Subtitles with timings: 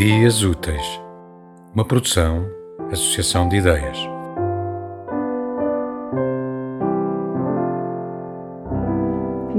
[0.00, 0.98] Dias Úteis,
[1.74, 2.50] uma produção,
[2.90, 3.98] associação de ideias.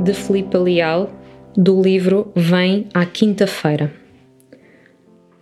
[0.04, 1.12] De Filipe Leal,
[1.56, 3.94] do livro Vem à Quinta-feira.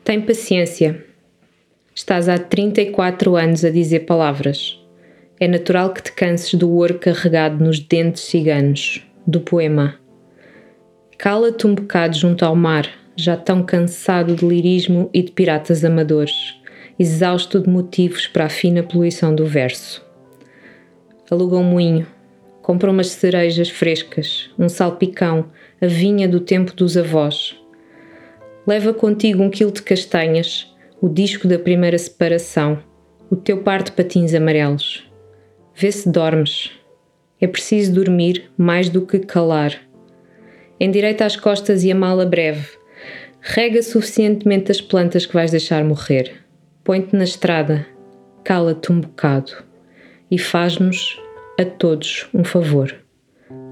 [0.03, 1.01] Tem paciência.
[1.95, 4.85] Estás há 34 anos a dizer palavras.
[5.39, 9.95] É natural que te canses do ouro carregado nos dentes ciganos, do poema.
[11.17, 12.85] Cala-te um bocado junto ao mar,
[13.19, 16.55] já tão cansado de lirismo e de piratas amadores,
[16.97, 20.05] exausto de motivos para a fina poluição do verso.
[21.29, 22.07] Aluga um moinho,
[22.61, 25.45] compra umas cerejas frescas, um salpicão,
[25.81, 27.55] a vinha do tempo dos avós.
[28.65, 32.79] Leva contigo um quilo de castanhas, o disco da primeira separação,
[33.29, 35.09] o teu par de patins amarelos.
[35.75, 36.71] Vê se dormes.
[37.39, 39.79] É preciso dormir mais do que calar.
[40.79, 42.78] Endireita as costas e a mala breve,
[43.41, 46.33] Rega suficientemente as plantas que vais deixar morrer.
[46.83, 47.85] Põe-te na estrada,
[48.43, 49.51] cala-te um bocado
[50.29, 51.17] e faz-nos
[51.59, 52.93] a todos um favor.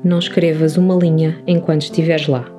[0.03, 2.56] Não escrevas uma linha enquanto estiveres lá.